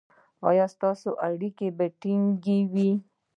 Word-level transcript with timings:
ایا 0.49 0.65
ستاسو 0.75 1.09
اړیکې 1.27 1.67
به 1.77 1.85
ټینګې 2.01 2.59
وي؟ 2.71 2.91